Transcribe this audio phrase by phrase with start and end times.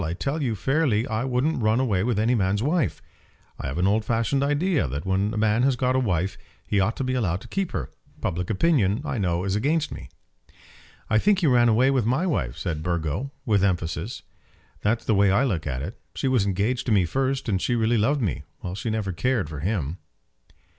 [0.03, 3.03] I tell you fairly I wouldn't run away with any man's wife.
[3.59, 6.79] I have an old fashioned idea that when a man has got a wife he
[6.79, 7.91] ought to be allowed to keep her.
[8.19, 10.09] Public opinion, I know, is against me."
[11.07, 14.23] "I think he ran away with my wife," said Burgo, with emphasis;
[14.81, 16.01] "that's the way I look at it.
[16.15, 19.49] She was engaged to me first; and she really loved me, while she never cared
[19.51, 19.99] for him."